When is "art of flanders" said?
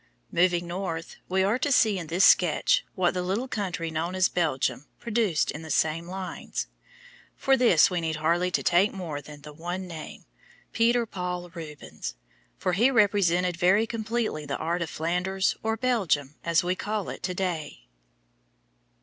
14.57-15.55